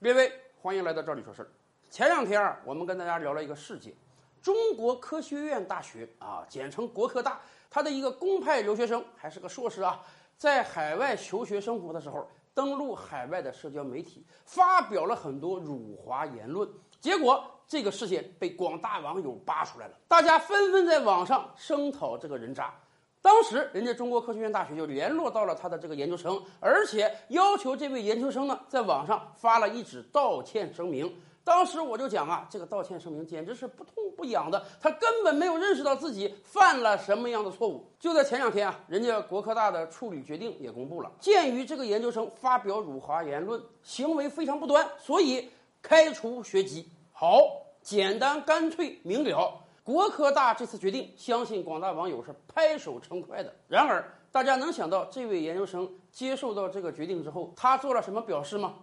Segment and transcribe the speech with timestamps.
[0.00, 0.32] 列位，
[0.62, 1.48] 欢迎来到这里说事儿。
[1.90, 3.92] 前两天啊，我们跟大家聊了一个事件：
[4.40, 10.00] 中国科学院大学啊，简称国科大，它的一个公派留学生，还是个硕士啊，
[10.36, 16.68] 在海外求学生活的时候，登录海外的社交媒体，发表了很多辱华言论。
[17.00, 22.72] 结果这个事件被广大网友扒出来了，大家纷纷在网上声讨这个人渣。
[23.20, 31.12] 当时，人家中国科学院大学就联络到了他的这个研究生，而且要求这位研究生呢，在网上发了一纸道歉声明。
[31.44, 37.90] 当时我就讲啊，这个道歉声明简直是不痛不痒的，他根本没有认识到自己犯了什么样的错误。
[37.98, 45.48] 就在前两天啊，人家国科大的处理决定也公布了，鉴于这个研究生发表辱华言论，行为非常不端，所以
[45.80, 46.86] 开除学籍。
[47.12, 47.40] 好，
[47.80, 49.58] 简单干脆明了。
[49.88, 53.50] 国科大这次决定，相信广大网友是拍手称快的。
[53.68, 58.74] 然而，大家能想到这位研究生接受到这个决定之后，他做了什么表示吗？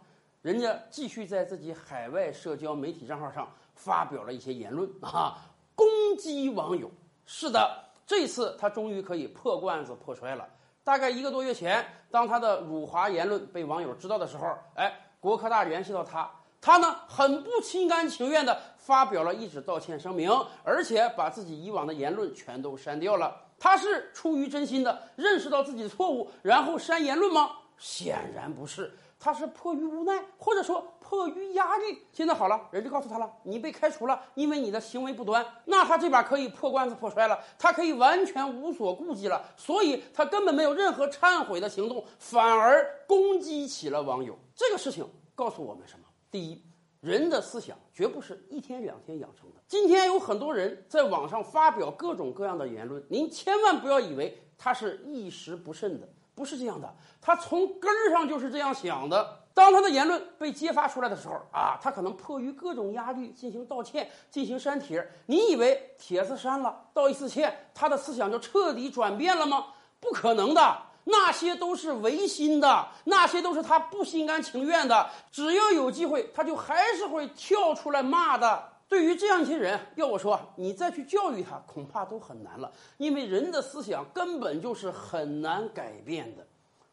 [0.41, 5.38] 人家继续在自己海外社交媒体账号上发表了一些言论啊，
[5.76, 6.90] 攻击网友。
[7.27, 10.49] 是的，这次他终于可以破罐子破摔了。
[10.84, 16.27] 大概一个多月前，当他的辱华言论被网友知道的时候，哎，国科大联系到他。
[16.66, 20.32] 他呢，很不心甘情愿地发表了一纸道歉声明，
[20.63, 23.40] 而且把自己以往的言论全都删掉了。
[23.60, 27.52] 他是出于真心的认识到自己的错误，然后删言论吗？
[27.77, 32.02] 显然不是，他是迫于无奈，或者说迫于压力。
[32.12, 35.46] 现在好了，人就告诉他了，你被开除了，因为你的行为不端。
[35.66, 44.36] 那他这把可以破罐子破摔了，他可以完全无所顾忌了，所以他根本没有任何忏悔的行动，反而攻击起了网友。
[44.55, 46.05] 这个事情告诉我们什么？
[46.36, 46.62] 第一，
[47.00, 49.55] 人的思想绝不是一天两天养成的。
[49.70, 56.05] 今天有很多人在网上发表各种各样的言论，您千万不要以为他是一时不慎的，
[56.36, 59.44] 不是这样的，他从根儿上就是这样想的。
[59.54, 65.09] 当他的言论被揭发出来的时候啊，他可能迫于各种压力进行道歉、进行删帖。
[65.28, 69.68] 你以为帖子删了，道一次歉，他的思想就彻底转变了吗？
[70.02, 70.78] 不可能的。
[71.06, 75.10] 那些都是违心的，那些都是他不心甘情愿的。
[75.32, 78.72] 只要有机会，他就还是会跳出来骂的。
[78.88, 86.46] 对于这样一些人，要我说，你再去教育他，恐怕都很难了，因为人的思想根本就是很难改变的。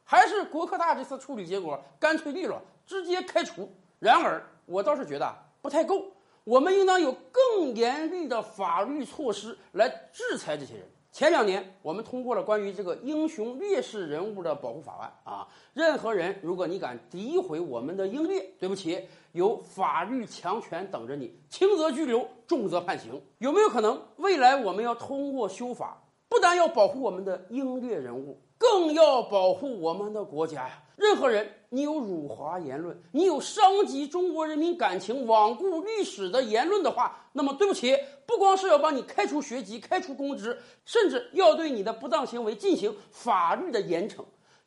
[0.05, 3.71] 还是国科大这次处理结果干脆利落，直接开除。
[3.99, 6.05] 然而，我倒是觉得不太够，
[6.45, 10.87] 我们应当有更严厉的法律措施来制裁这些人。
[11.13, 15.47] 前两年，我们通过了关于这个英雄烈士人物的保护法案啊。
[15.75, 18.99] 任何人，如果你敢诋毁我们的英烈，对不起，
[19.33, 23.21] 有法律强权等着你，轻则拘留，重则判刑。
[23.37, 28.41] 有没有可能，未来我们要通过修法，不但要保护我们的英烈人物？
[28.63, 30.81] 更要保护我们的国家呀！
[30.95, 44.23] 任何人，你有辱华言论，你有伤及中国人民感情、罔顾历史的言论的话，那么对不起，不光是要把你开除学籍、开除公职，甚至要对你的不当行为进行法律的严惩。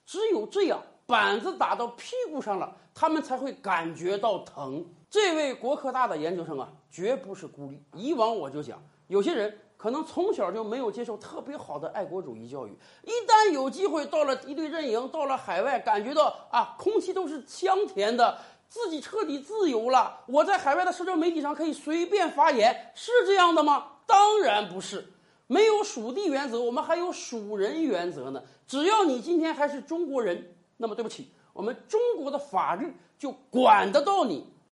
[0.06, 4.86] 只有这样，板子打到屁股上了，他们才会感觉到疼。
[5.16, 7.82] 这位国科大的研究生啊，绝不是孤立。
[7.94, 9.58] 以往我就讲，有些人。
[9.78, 12.72] 可能从小就没有接受特别好的爱国主义教育，
[13.04, 20.22] 一旦有机会到了敌对阵营，到了海外，感觉到啊，空气都是香甜的，自己彻底自由了。
[20.28, 23.92] 我在海外的社交媒体上可以随便发言，是这样的吗？
[24.08, 25.06] 当然不是，
[25.46, 28.42] 没有属地原则，我们还有属人原则呢。
[28.66, 34.55] 只要你今天还是中国人，那么对不起，我们中国的法律就管得到你。